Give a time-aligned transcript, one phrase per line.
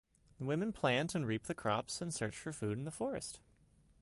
[0.39, 3.39] The women plant and reap the crops and search for food in the forest.